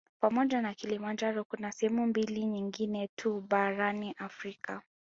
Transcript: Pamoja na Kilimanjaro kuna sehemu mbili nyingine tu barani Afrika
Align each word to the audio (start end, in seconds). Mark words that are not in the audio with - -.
Pamoja 0.19 0.61
na 0.61 0.73
Kilimanjaro 0.73 1.43
kuna 1.43 1.71
sehemu 1.71 2.07
mbili 2.07 2.45
nyingine 2.45 3.09
tu 3.15 3.41
barani 3.49 4.15
Afrika 4.17 4.81